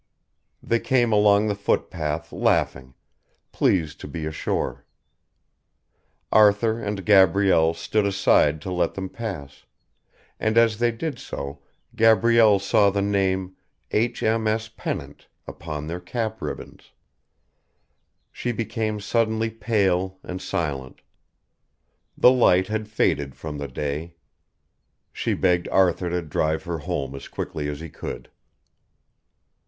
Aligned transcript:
They 0.63 0.79
came 0.79 1.11
along 1.11 1.45
the 1.47 1.53
footpath 1.53 2.31
laughing, 2.33 2.95
pleased 3.51 3.99
to 3.99 4.07
be 4.07 4.25
ashore. 4.25 4.83
Arthur 6.31 6.79
and 6.79 7.05
Gabrielle 7.05 7.75
stood 7.75 8.07
aside 8.07 8.63
to 8.63 8.71
let 8.71 8.95
them 8.95 9.09
pass, 9.09 9.63
and 10.39 10.57
as 10.57 10.79
they 10.79 10.91
did 10.91 11.19
so 11.19 11.59
Gabrielle 11.95 12.57
saw 12.57 12.89
the 12.89 13.03
name 13.03 13.55
H.M.S. 13.91 14.69
Pennant 14.69 15.27
upon 15.45 15.85
their 15.85 15.99
cap 15.99 16.41
ribbons. 16.41 16.93
She 18.31 18.51
became 18.51 18.99
suddenly 18.99 19.51
pale 19.51 20.17
and 20.23 20.41
silent. 20.41 21.01
The 22.17 22.31
light 22.31 22.65
had 22.69 22.87
faded 22.89 23.35
from 23.35 23.59
the 23.59 23.67
day. 23.67 24.15
She 25.13 25.35
begged 25.35 25.69
Arthur 25.69 26.09
to 26.09 26.23
drive 26.23 26.63
her 26.63 26.79
home 26.79 27.13
as 27.13 27.27
quickly 27.27 27.67
as 27.67 27.79
he 27.81 27.89
could. 27.91 28.31